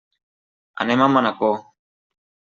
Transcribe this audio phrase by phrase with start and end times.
[0.85, 1.63] Anem a Manacor.